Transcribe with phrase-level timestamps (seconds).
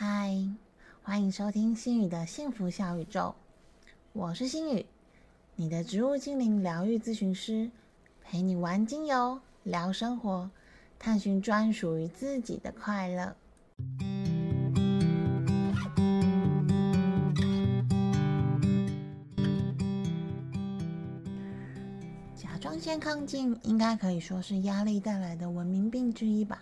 [0.00, 0.32] 嗨，
[1.02, 3.34] 欢迎收听心宇的幸福小宇宙，
[4.12, 4.86] 我是心宇，
[5.56, 7.68] 你的植物精灵疗愈咨询师，
[8.22, 10.52] 陪你玩精油、聊生活，
[11.00, 13.34] 探寻专属于自己的快乐。
[22.36, 26.60] 甲状腺亢进应该可以说是压力带来的文明病之一吧？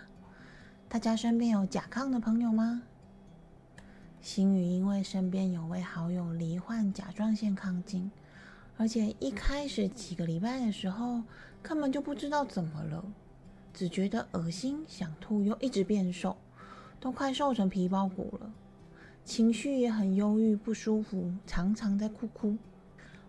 [0.88, 2.80] 大家身边有甲亢的朋友吗？
[4.26, 8.10] 星宇因为身边有位好友罹患甲状腺亢进，
[8.76, 11.22] 而且一开始几个礼拜的时候
[11.62, 13.04] 根本就不知道怎么了，
[13.72, 16.36] 只觉得恶心、想吐，又一直变瘦，
[16.98, 18.52] 都快瘦成皮包骨了，
[19.24, 22.58] 情绪也很忧郁、不舒服，常常在哭哭。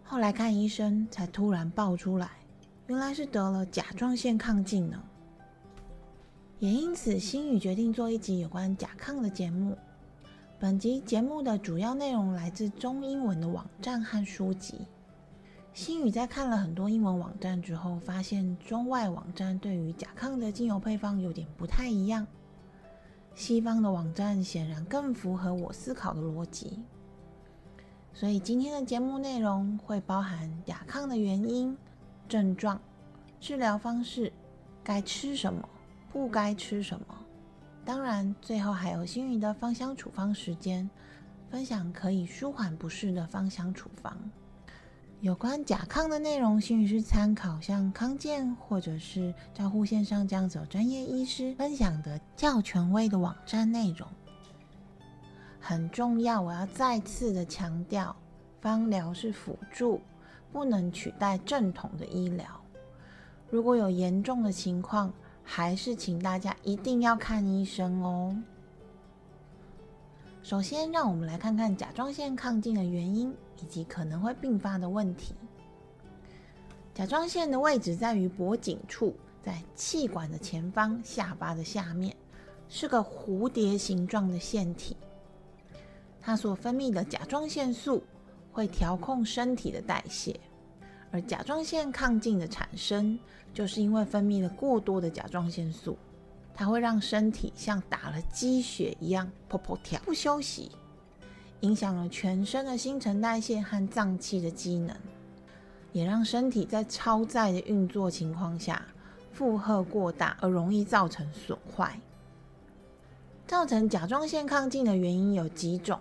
[0.03, 2.31] 后来看医生，才突然爆出来，
[2.87, 5.03] 原来是得了甲状腺亢进呢。
[6.57, 9.77] 也因此，星宇决定做一集有关甲亢的节目。
[10.59, 14.87] 本集节目的主要内容来自中英文的网站和书籍。
[15.71, 22.25] 星宇在看了很多英文网站之后，发现中外网站对于甲亢的精油配方有点不太一样。
[23.35, 26.79] 西方的网站显然更符合我思考的逻辑。
[28.11, 31.77] 所以今天的节目内容会包含甲亢的原因、
[32.27, 32.81] 症状、
[33.39, 34.33] 治疗方式、
[34.83, 35.69] 该吃什么、
[36.11, 37.05] 不该吃什么。
[37.87, 40.89] 当然，最后还有星宇的芳香处方时间，
[41.49, 44.13] 分享可以舒缓不适的芳香处方。
[45.21, 54.05] 有关甲亢的内容，星宇是参考像康健或者是照护线上这样子专业医师分享的较权威的网站内容。
[55.57, 58.13] 很重要，我要再次的强调，
[58.59, 60.01] 芳疗是辅助，
[60.51, 62.45] 不能取代正统的医疗。
[63.49, 65.13] 如果有严重的情况，
[65.49, 68.35] 还是请大家一定要看医生哦。
[70.43, 75.33] 首先，让我们来看看甲状腺亢进的原因以及可能会并发的问题。
[76.93, 82.13] 甲状腺的位置在于脖颈处，在气管的前方，下巴的下面，
[82.67, 84.97] 是个蝴蝶形状的腺体。
[86.19, 88.03] 它所分泌的甲状腺素
[88.51, 90.37] 会调控身体的代谢，
[91.11, 93.17] 而甲状腺亢进的产生，
[93.53, 95.97] 就是因为分泌了过多的甲状腺素，
[96.53, 100.71] 它会让身体像打了鸡血一样噗噗跳，不休息，
[101.61, 104.95] 影响了全身的新陈代谢和脏器的机能，
[105.93, 108.85] 也让身体在超载的运作情况下
[109.31, 111.99] 负荷过大，而容易造成损坏。
[113.47, 115.97] 造成甲状腺亢进的原因有几种。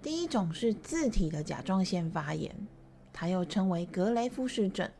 [0.00, 2.54] 第一种是自体的甲状腺发炎，
[3.14, 4.90] 它又称为格雷夫氏症，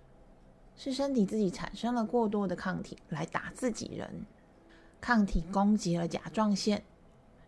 [0.77, 4.25] 是身体自己产生了过多的抗体来打自己人，
[5.01, 6.83] 抗体攻击了甲状腺，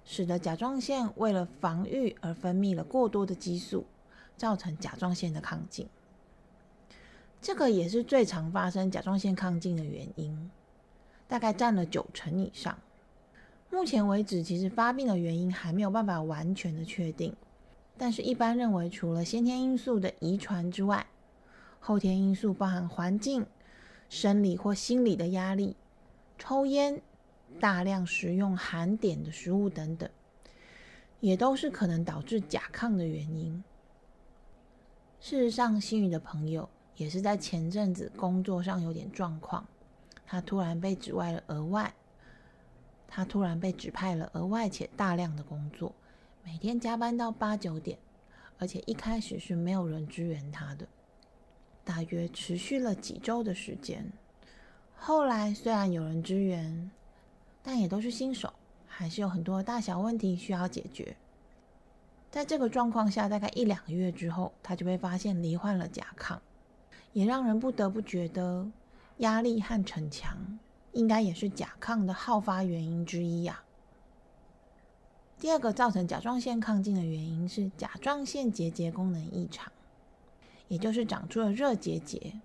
[0.04, 3.86] 使得甲状腺为了防御而分泌了过多的激素，
[4.36, 5.88] 造成甲状腺的亢进。
[7.40, 10.50] 这个也是最常发生甲状腺亢进的原因，
[11.28, 12.76] 大概占了九成以上。
[13.70, 17.34] 目前为止，其实发病的原因还没有办法完全的确定。
[17.98, 21.06] 但是，一般认为，除了先天因素的遗传之外，
[21.80, 23.46] 后天因素包含环境、
[24.08, 25.76] 生理或心理的压力、
[26.38, 27.00] 抽烟、
[27.58, 30.10] 大量食用含碘的食物等等，
[31.20, 33.64] 也都是可能导致甲亢的原因。
[35.18, 39.66] 事实上，心宇的朋友也是在前阵子工作上有点状况，
[40.26, 41.94] 他突然被指外了额外，
[43.08, 45.94] 他突然被指派了额外且大量的工作。
[46.46, 47.98] 每天加班到八九点，
[48.56, 50.86] 而且一开始是没有人支援他的，
[51.84, 54.08] 大约持续了几周的时间。
[54.94, 56.88] 后来虽然有人支援，
[57.64, 58.52] 但也都是新手，
[58.86, 61.16] 还是有很多大小问题需要解决。
[62.30, 66.38] 在这个状况下，大概一两个月之后，他就被发现罹患了甲亢，
[67.12, 68.70] 也让人不得不觉得
[69.18, 70.60] 压力和逞强
[70.92, 73.64] 应该也是甲亢的好发原因之一呀。
[75.38, 79.70] 第二个造成甲状腺亢进的原因是甲状腺结节功能异常，
[80.68, 82.40] 也就是长出了热结节，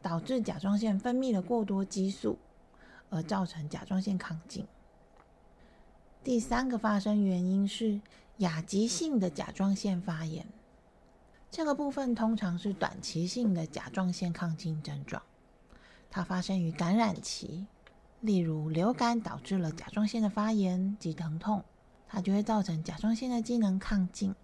[0.00, 2.38] 导致甲状腺分泌了过多激素，
[3.10, 4.64] 而造成甲状腺亢进。
[6.22, 8.00] 第三个发生原因是
[8.38, 10.46] 亚急性的甲状腺发炎，
[11.50, 15.20] 这个部分通常是短期性的甲状腺亢进症状，
[16.08, 17.66] 它发生于感染期，
[18.20, 21.64] 例如流感导致了甲状腺的发炎及疼痛。
[22.12, 24.34] 它就会造成甲状腺的机能亢进，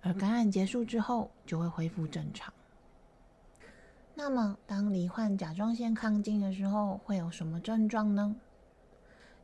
[0.00, 2.50] 而感染结束之后就会恢复正常。
[4.14, 8.34] 那么，当罹患甲状腺亢进的时候，会有什么症状呢？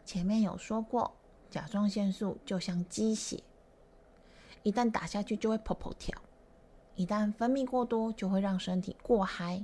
[0.07, 1.15] 前面有说过，
[1.51, 3.45] 甲状腺素就像鸡血，
[4.63, 6.19] 一旦打下去就会砰砰跳，
[6.95, 9.63] 一旦分泌过多就会让身体过嗨，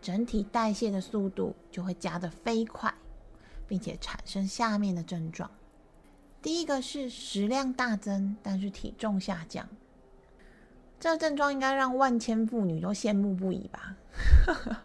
[0.00, 2.94] 整体代谢的速度就会加得飞快，
[3.68, 5.50] 并且产生下面的症状。
[6.44, 9.66] 第一个是食量大增，但是体重下降。
[11.00, 13.96] 这症状应该让万千妇女都羡慕不已吧？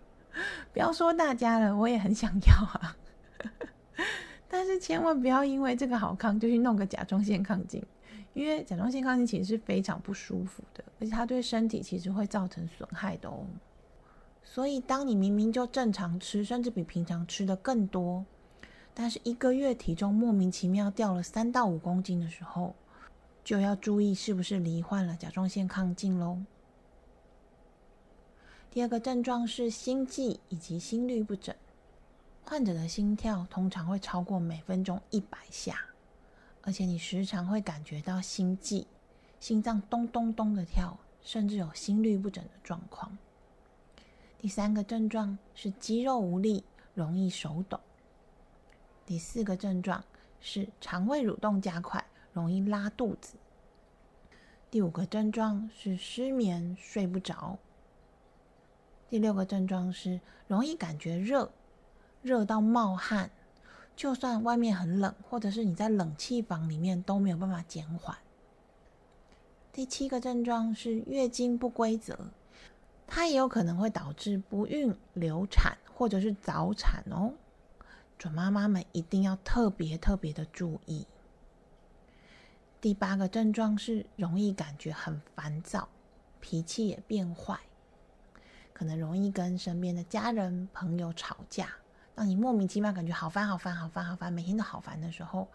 [0.71, 2.95] 不要说大家了，我也很想要啊。
[4.47, 7.83] 但是千万不要因为这个好看就去弄个甲状腺亢进，
[8.33, 13.45] 因为甲状腺亢进其实是非常不舒服的，而且它对身体其实会造成损害的哦。
[14.45, 18.23] 所以，当你明明就正常吃，甚至比平常吃的更多。
[19.01, 22.75] 但是一个月体重莫名其妙掉了三到五公斤的时候，
[23.45, 26.37] 就要注意是不是罹患了甲状腺亢进喽。
[28.69, 31.55] 第二个症状是心悸以及心律不整，
[32.43, 35.79] 患者的心跳通常会超过每分钟一百下，
[36.63, 38.85] 而且你时常会感觉到心悸，
[39.39, 43.17] 心脏咚咚咚的跳，甚至有心律不整的状况。
[44.37, 47.79] 第三个症状是肌肉无力，容易手抖。
[49.09, 50.03] 第四个症状
[50.39, 53.37] 是肠胃蠕动加快，容易拉肚子。
[54.69, 57.57] 第五个症状是失眠，睡不着。
[59.09, 61.49] 第六个症状是容易感觉热，
[62.21, 63.31] 热到冒汗，
[63.95, 68.15] 就算外面很冷，或者是你在冷气房里面都没有办法减缓。
[69.73, 72.15] 第七个症状是月经不规则，
[73.07, 77.33] 它也有可能会导致不孕、流产或者是早产哦。
[78.19, 81.07] 准妈妈们一定要特别特别的注意。
[82.81, 85.87] 第八个症状是容易感觉很烦躁，
[86.41, 87.57] 脾气也变坏，
[88.73, 91.69] 可能容易跟身边的家人朋友吵架。
[92.13, 95.47] 当你莫名其妙感觉好烦好烦好烦好烦，每天都好烦的时候，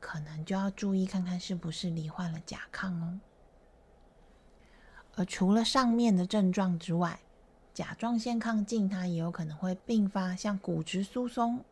[0.00, 3.20] 可能就要注意看看是不是罹患了甲亢哦。
[5.16, 7.20] 而除了上面的症状之外，
[7.74, 11.62] 甲状腺亢进它也有可能会并发像骨质疏松。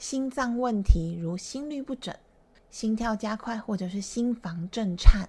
[0.00, 2.16] 心脏问题，如心律不整、
[2.70, 5.28] 心跳加快，或者是心房震颤，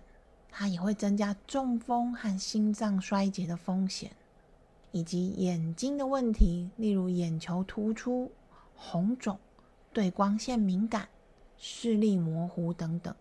[0.49, 4.09] 它也会增加中风和心脏衰竭的风险。
[4.93, 8.31] 以及眼睛的问题，例如眼球突出、
[8.73, 9.37] 红肿、
[9.91, 11.09] 对光线敏感、
[11.57, 13.13] 视力模糊等等。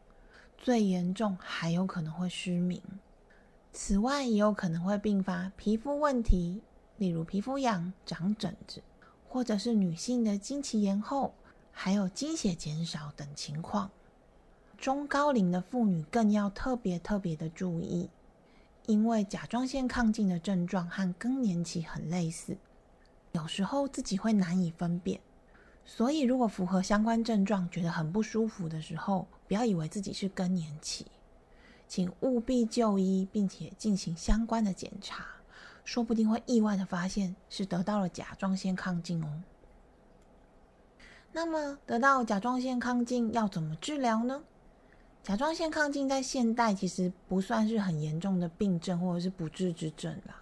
[0.56, 2.80] 最严重还有可能会失明。
[3.72, 6.62] 此外，也有可能会并发皮肤问题，
[6.98, 8.80] 例如皮肤痒、长疹子，
[9.30, 11.32] 或者是女性的经期延后。
[11.72, 13.90] 还有经血减少等情况，
[14.76, 18.10] 中高龄的妇女更要特别特别的注意，
[18.84, 22.58] 因为甲状腺亢进的症状和更年期很类似，
[23.32, 25.20] 有时候自己会难以分辨。
[25.86, 31.06] 所以，如果符合相关症状，觉得很不舒服的时候，不要以为自己是更年期，
[31.88, 35.24] 请务必就医，并且进行相关的检查，
[35.84, 39.42] 说不定会意外的发现是得到了甲状腺亢进哦。
[41.32, 44.42] 那么，得到甲状腺亢进要怎么治疗呢？
[45.22, 50.34] 甲状腺亢进在现代其实不算是很严重的病症或者是不治之症啦。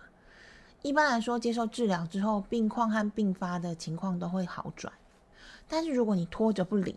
[0.83, 4.93] 一般来说，接受治疗之后，病况和并发的情况都会好转。
[5.67, 6.97] 但是如果你拖着不理，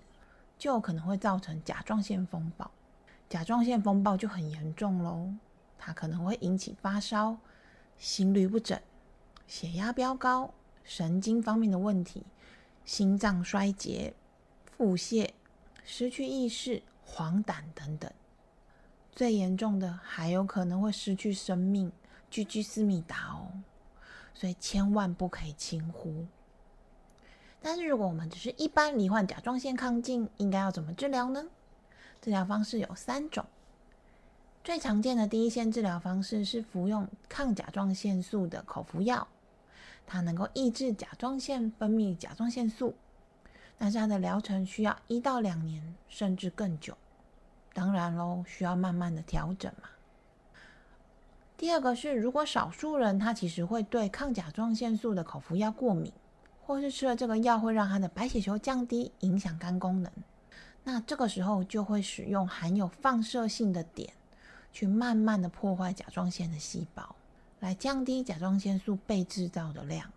[0.58, 2.70] 就有可能会造成甲状腺风暴。
[3.28, 5.28] 甲状腺风暴就很严重喽，
[5.78, 7.36] 它可能会引起发烧、
[8.02, 8.82] 心律不整、
[9.46, 10.52] 血压飙高、
[10.84, 12.24] 神经方面的问题。
[12.84, 14.16] 心脏衰竭、
[14.66, 15.30] 腹泻、
[15.86, 18.12] 失去意识、黄疸等等，
[19.12, 21.92] 最严重的还有可能会失去生命，
[22.32, 23.52] 居居思密达哦。
[24.34, 26.26] 所以千万不可以轻忽。
[27.62, 31.46] 但是如果我们只是一般罹患甲状腺亢进，应该要怎么治疗呢？
[32.20, 33.46] 治疗方式有三种。
[34.64, 39.28] 最常见的第一线治疗方式是服用抗甲状腺素的口服药。
[40.06, 42.94] 它能够抑制甲状腺分泌甲状腺素，
[43.78, 46.96] 但是它的疗程需要一到两年，甚至更久。
[47.74, 49.90] 当然喽，需要慢慢的调整嘛。
[51.58, 56.12] 第二个是，如果少数人他其实会对抗甲状腺素的口服药过敏，
[56.64, 60.12] 或是吃了这个药会让他的白血球降低，影响肝功能，
[60.84, 64.10] 那这个时候就会使用含有放射性的碘，
[64.72, 67.16] 去慢慢的破坏甲状腺的细胞。
[67.60, 70.12] 来降低甲状腺素被制造的量。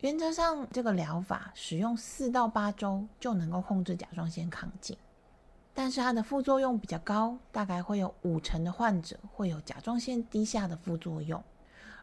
[0.00, 4.96] 原则上，这个疗法使用四到八周就能够控制甲状腺亢进，
[5.74, 11.42] 但是它的副作用比较高，大概会有五成的患者会有甲状腺低下的副作用。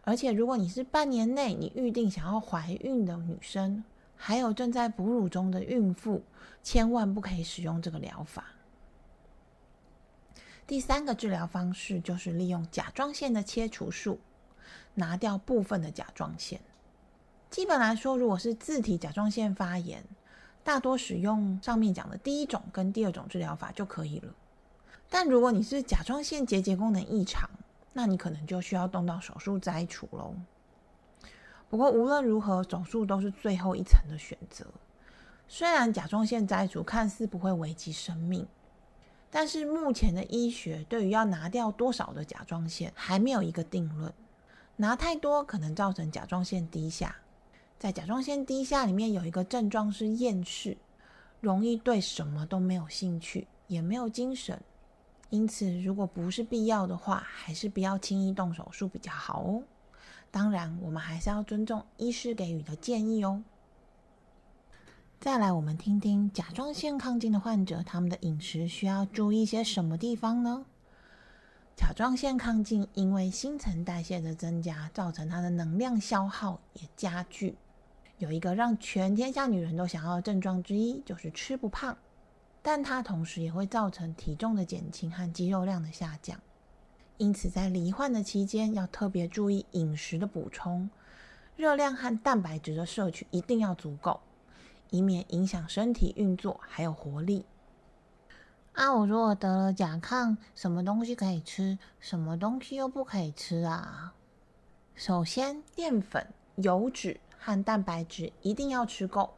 [0.04, 3.84] 而且，如果你是半年内你预定想要怀孕的女生，
[4.16, 6.22] 还有正在哺乳中的孕妇，
[6.62, 8.46] 千万不可以使用这个疗法。
[10.72, 14.22] 第三个治疗方式就是利用甲状腺的切除术，
[14.94, 16.62] 拿掉部分的甲状腺。
[17.50, 20.02] 基本来说，如果是自体甲状腺发炎，
[20.64, 24.34] 大多使用上面讲的第一种跟第二种治疗法就可以了。
[25.10, 27.50] 但如果你是甲状腺结节功能异常，
[27.92, 30.34] 那你可能就需要动到手术摘除喽。
[31.70, 34.66] 不过无论如何，手术都是最后一层的选择。
[35.50, 38.48] 虽然甲状腺摘除看似不会危及生命，
[39.32, 44.14] 但是目前的医学对于要拿掉多少的甲状腺还没有一个定论。
[44.76, 47.16] 拿太多可能造成甲状腺低下，
[47.80, 50.76] 在甲状腺低下里面有一个症状是厌世，
[51.40, 54.60] 容易对什么都没有兴趣，也没有精神。
[55.30, 59.64] 因此，如果不是必要的话，还是不要轻易动手术比较好哦。
[60.30, 63.42] 当然，我们还是要尊重医师给予的建议哦。
[65.22, 70.66] 再来，我们听听甲状腺亢进的患者，他们的饮食需要注意些什么地方呢？
[71.76, 77.56] 甲状腺亢进因为新陈代谢的增加，造成它的能量消耗也加剧。
[78.18, 81.96] 有一个让全天下女人都想要的症状之一，就是吃不胖，
[82.64, 86.40] 但它同时也会造成体重的减轻和肌肉量的下降。
[87.18, 90.90] 因此，在罹患的期间，要特别注意饮食的补充，
[91.56, 94.20] 热量和蛋白质的摄取一定要足够。
[94.92, 97.46] 以免影响身体运作还有活力。
[98.74, 104.14] 啊，我如果得了甲亢，什么东西可以吃，什么东西又不可以吃啊？
[104.96, 109.34] 首先，淀粉、油脂和蛋白质一定要吃够，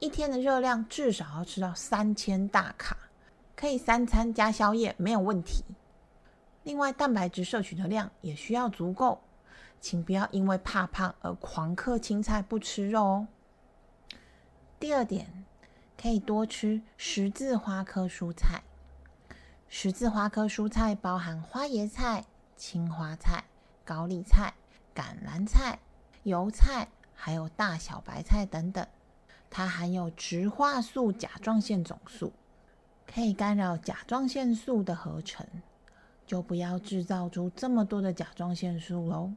[0.00, 2.96] 一天的热量至少要吃到三千大卡，
[3.54, 5.64] 可以三餐加宵夜没有问题。
[6.64, 9.20] 另外，蛋白质摄取的量也需要足够，
[9.80, 13.28] 请不要因为怕胖而狂嗑青菜不吃肉哦。
[14.78, 15.26] 第二点，
[16.00, 18.62] 可以多吃十字花科蔬菜。
[19.68, 22.26] 十字花科蔬菜包含花椰菜、
[22.58, 23.44] 青花菜、
[23.86, 24.52] 高丽菜、
[24.94, 25.78] 橄榄菜、
[26.24, 28.86] 油菜，还有大小白菜等等。
[29.48, 32.32] 它含有植化素甲状腺总素，
[33.06, 35.46] 可以干扰甲状腺素的合成，
[36.26, 39.32] 就不要制造出这么多的甲状腺素喽。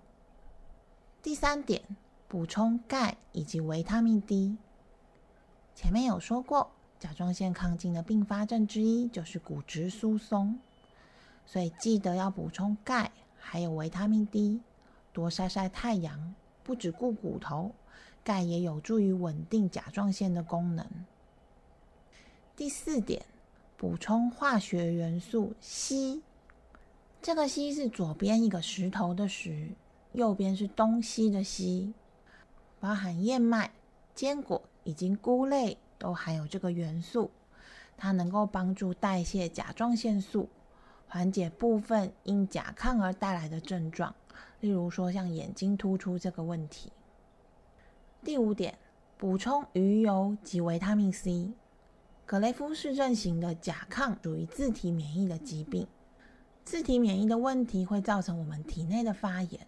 [1.24, 1.82] 第三点，
[2.28, 4.58] 补充钙以及维他命 D。
[5.80, 6.70] 前面有说过，
[7.00, 10.60] 甲状腺亢进的并发症之一就是骨质疏松，
[11.46, 14.60] 所以记得要补充钙，还有维他命 D，
[15.14, 16.36] 多晒晒太阳。
[16.64, 17.72] 不只顾骨头，
[18.26, 20.86] 钙也有助于稳定甲状腺的功能。
[22.58, 23.26] 第四点，
[23.78, 26.20] 补充化学元素硒。
[27.22, 29.70] 这个硒是左边一个石头的石，
[30.12, 31.94] 右边是东西的西，
[32.82, 33.72] 包含燕麦、
[34.14, 34.62] 坚果。
[34.90, 37.30] 以及菇类都含有这个元素，
[37.96, 40.50] 它能够帮助代谢甲状腺素，
[41.08, 44.16] 缓解部分因甲亢而带来的症状，
[44.62, 46.92] 例如说像眼睛突出这个问题。
[48.24, 48.80] 第五点，
[49.16, 51.52] 补充鱼油及维他命 C。
[52.26, 55.86] 格雷夫氏症型的甲亢属于自体免疫的疾病，
[56.66, 59.68] 自体免疫的问题会造成我们体内的发炎，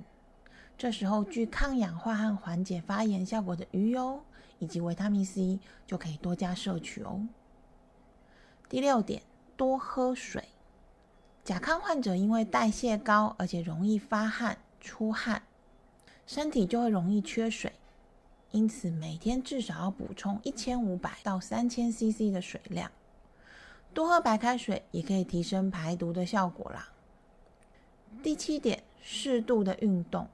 [0.79, 4.19] 这时候具抗氧化和缓解发炎效果的鱼油。
[4.61, 7.27] 以及维他命 C 就可以多加摄取哦。
[8.69, 9.23] 第六点，
[9.57, 10.45] 多喝水。
[11.43, 15.41] 甲亢患者因为代谢高，而且容易发汗、出汗，
[16.27, 17.73] 身体就会容易缺水，
[18.51, 22.91] 因此每天至少要补充一千五百到三千 CC 的水量。
[23.93, 26.89] 多喝白开水也可以提升排毒的效果啦。
[28.21, 30.29] 第七点，适度的运动。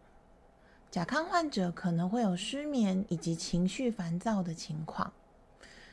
[0.90, 5.12] 甲亢患者可能会有失眠以及情绪烦躁的情况，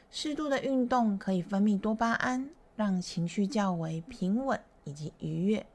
[0.09, 5.67] 适度的运动可以分泌多巴胺，让情绪较为平稳以及愉悦，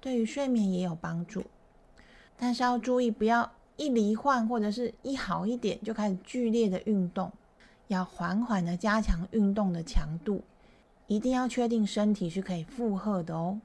[0.00, 1.44] 对于睡眠也有帮助。
[2.36, 7.30] 但是要注意，不要一罹患或者是一好一点就开始剧烈的运动，
[7.88, 10.42] 要缓缓的加强运动的强度，
[11.06, 13.60] 一定要确定身体是可以负荷的哦。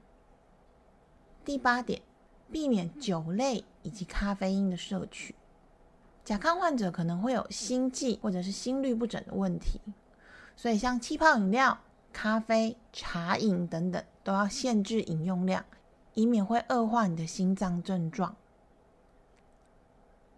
[1.44, 2.02] 第八点。
[2.50, 5.34] 避免酒类以及咖啡因的摄取。
[6.24, 9.80] 甲亢患者可能会有心悸或者是心律不整的问题，
[10.56, 11.78] 所以像气泡饮料、
[12.12, 15.64] 咖啡、茶饮等等都要限制饮用量，
[16.14, 18.36] 以免会恶化你的心脏症状。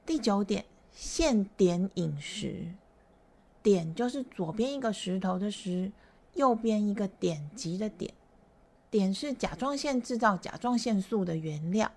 [0.06, 2.74] 第九点，限碘饮食。
[3.62, 5.92] 碘就是左边一个石头的石，
[6.34, 8.10] 右边一个碘级的碘。
[8.90, 11.90] 碘是甲状腺制造甲状腺素的原料。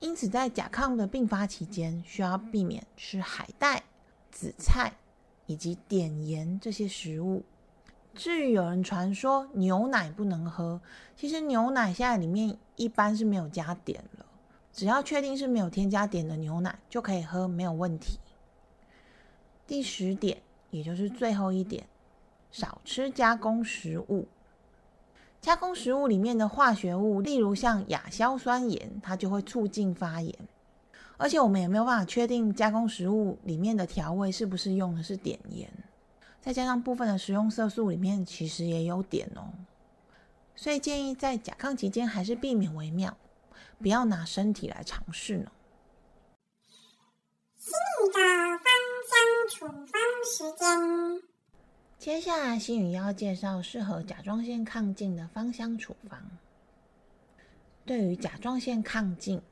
[0.00, 3.82] 因此，在甲亢的并发期间，需要避免吃海带、
[4.30, 4.92] 紫菜
[5.46, 7.42] 以及碘盐这些食物。
[8.14, 10.80] 至于有人传说牛奶不能喝，
[11.16, 14.26] 其实牛奶现在里面一般是没有加碘了，
[14.72, 18.18] 只要确定是没有添加碘的牛奶就可以喝，没有问题。
[19.66, 21.86] 第十点，也就是最后一点，
[22.50, 24.26] 少吃加工食物。
[25.48, 30.38] 加工食物里面的化学物，例如像亚硝酸盐，它就会促进发炎。
[31.16, 35.66] 而且我们也没有办法确定加工食物里面的调味是不是用的是碘盐。
[36.42, 39.48] 再加上部分的食用色素里面其实也有碘哦，
[40.54, 43.16] 所以建议在甲亢期间还是避免为妙，
[43.80, 45.50] 不要拿身体来尝试呢。
[47.56, 47.72] 心
[48.04, 48.20] 宇的
[48.58, 48.68] 芳
[49.08, 49.16] 香
[49.48, 50.68] 处方时间，
[51.98, 56.30] 接下来心宇要介绍适合甲状腺亢进的芳香处方。
[57.84, 59.42] 对于甲状腺亢进，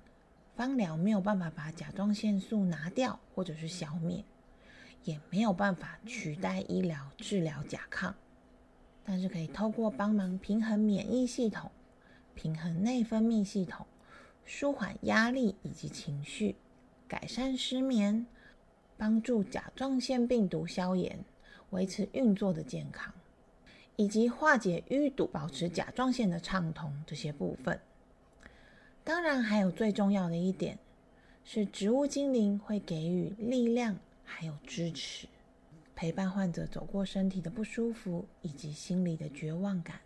[0.54, 4.24] 芳疗没有办法把甲状腺素拿掉或者是消灭。
[5.02, 8.12] 也没有办法取代医疗治疗甲亢，
[9.04, 11.70] 但是可以透过帮忙平衡免疫系统、
[12.34, 13.86] 平衡内分泌系统、
[14.44, 16.56] 舒缓压力以及情绪、
[17.06, 18.26] 改善失眠、
[18.96, 21.24] 帮助甲状腺病毒消炎、
[21.70, 23.12] 维持运作的健康，
[23.96, 27.78] 以及化解淤堵、保持甲状腺的畅通这些部分。
[29.04, 30.78] 当然，还有最重要的一点
[31.44, 33.96] 是，植物精灵会给予力量。
[34.28, 35.28] 还有支持，
[35.94, 40.00] 陪伴患者走过身体的不舒服以及心理的绝望感，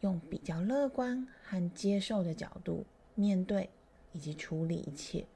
[0.00, 2.86] 用比较乐观和接受的角度
[3.16, 3.68] 面对
[4.12, 5.26] 以及处理一切。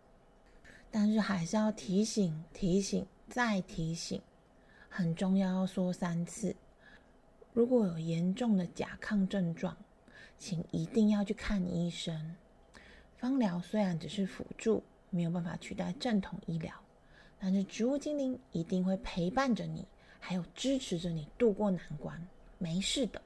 [0.88, 4.22] 但是还是要提醒、提醒、再提醒，
[4.96, 6.56] 很重要，要说三次。
[7.52, 9.76] 如果有严重的甲亢症状，
[10.38, 12.34] 请一定要去看医生。
[13.18, 16.72] 芳疗虽然只是辅助，没有办法取代正统医疗。
[17.38, 19.86] 但是植物精灵一定会陪伴着你，
[20.18, 22.26] 还有支持着你度过难关，
[22.56, 23.20] 没事的。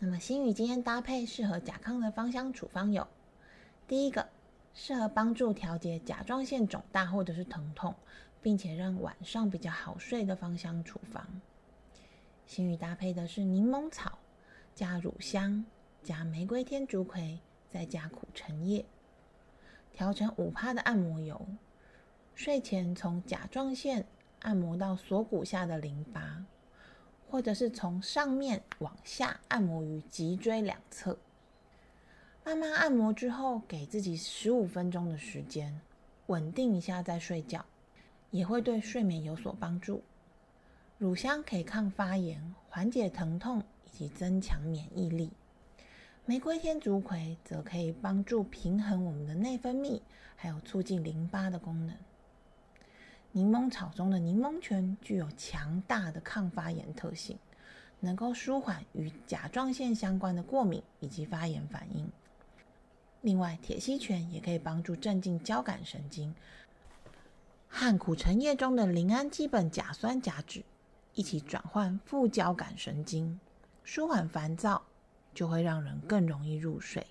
[0.00, 3.06] 那么心宇今天搭配适合甲亢的芳香处方有：
[3.86, 4.28] 第一个，
[4.74, 7.94] 适合帮助调节甲状腺肿大或者是疼痛，
[8.44, 11.26] 并且让晚上比较好睡的芳香处方。
[12.44, 14.18] 心宇搭配的是柠檬草
[14.74, 15.64] 加乳香
[16.02, 18.84] 加玫瑰天竺葵再加苦橙叶，
[19.94, 21.40] 调成五帕的按摩油。
[22.34, 24.04] 睡前从甲状腺
[24.40, 26.44] 按摩到锁骨下的淋巴，
[27.26, 31.16] 或者是从上面往下按摩于脊椎两侧。
[32.44, 35.80] 慢慢按摩之后，给自己十五分钟的时间，
[36.26, 37.64] 稳定一下再睡觉，
[38.34, 40.02] 也会对睡眠有所帮助。
[40.98, 45.30] 乳香可以抗发炎、缓解疼痛以及增强免疫力。
[46.26, 50.00] 玫瑰天竺葵则可以帮助平衡我们的内分泌，
[50.34, 51.94] 还有促进淋巴的功能。
[53.30, 57.38] 柠檬草中的柠檬醛具有强大的抗发炎特性，
[58.00, 62.10] 能够舒缓与甲状腺相关的过敏以及发炎反应。
[63.20, 66.34] 另外，铁西醛也可以帮助镇静交感神经，
[67.76, 70.62] 和苦橙叶中的磷氨基苯甲酸甲酯
[71.14, 73.40] 一起转换副交感神经，
[73.82, 74.80] 舒缓烦躁，
[75.34, 77.04] 就会让人更容易入睡。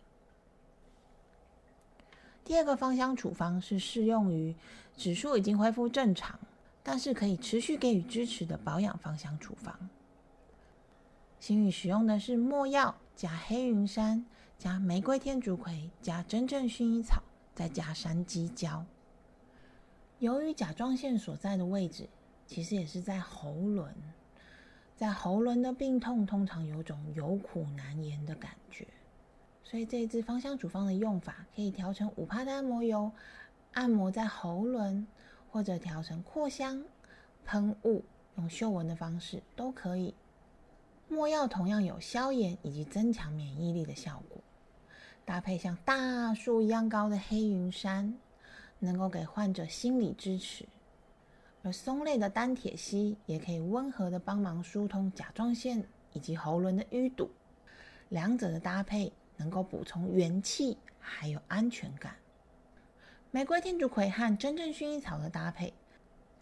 [2.46, 4.56] 第二个芳香处方是适用于
[4.96, 6.40] 指数已经恢复正常，
[6.82, 9.78] 但是可以持续给予支持的保养芳香处方。
[11.42, 14.26] 新宇使用的是墨药加黑云杉
[14.58, 17.22] 加玫瑰天竺葵加真正薰衣草
[17.54, 18.86] 再加山鸡椒。
[20.24, 22.08] 由于甲状腺所在的位置
[22.48, 23.94] 其实也是在喉轮，
[24.96, 28.88] 在喉轮的病痛通常有种有苦难言的感觉。
[29.66, 33.12] 所以这一支芳香处方的用法，可以调成五帕的按摩油，
[33.74, 35.06] 按摩在喉轮，
[35.52, 36.82] 或者调成扩香
[37.44, 38.02] 喷雾，
[38.38, 40.16] 用嗅闻的方式都可以。
[41.10, 44.42] 没药同样有消炎以及增强免疫力的效果，
[45.26, 48.18] 搭配像大树一样高的黑云杉，
[48.84, 50.66] 能够给患者心理支持。
[51.64, 57.30] 而松类的单铁烯也可以温和的帮忙疏通甲状腺以及喉轮的淤堵，
[58.10, 59.12] 两者的搭配。
[59.36, 62.16] 能够补充元气，还有安全感。
[63.32, 65.74] 玫瑰天竺葵和真正薰衣草的搭配，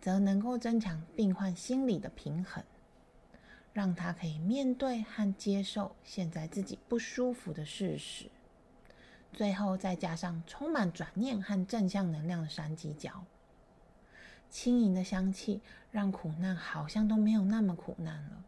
[0.02, 2.62] 则能够增强病患心理的平衡，
[3.72, 8.26] 让他可以面对和接受现在自己不舒服的事实。
[9.34, 13.24] 最后再加上充满转念和正向能量的山鸡脚，
[14.50, 18.44] 轻盈的香气让苦难好像都没有那么苦难了。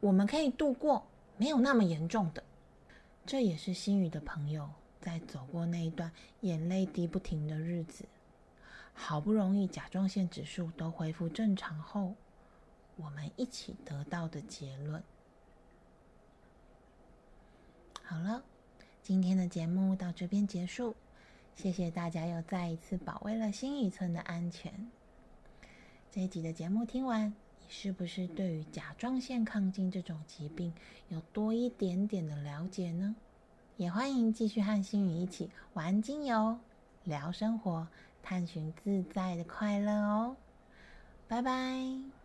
[0.00, 1.06] 我们可以度过。
[1.36, 2.44] 没有那么严重的，
[3.24, 4.68] 这也是心宇的朋友
[5.00, 8.04] 在走过那一段眼泪滴不停的日子，
[8.92, 12.14] 好不容易甲状腺指数都恢复正常后，
[12.96, 15.02] 我们一起得到的结论。
[18.10, 18.42] 好了，
[19.04, 20.96] 今天的节目到这边结束，
[21.54, 24.90] 谢谢大家又再一次保卫了新宇村的安全。
[26.10, 30.74] 这一集的节目听完，你是不是对于甲状腺亢进这种疾病
[31.08, 33.14] 有多一点点的了解呢？
[33.76, 36.58] 也欢迎继续和星宇一起玩精油、
[37.04, 37.86] 聊生活、
[38.24, 40.36] 探寻自在的快乐哦。
[41.28, 42.19] 拜拜。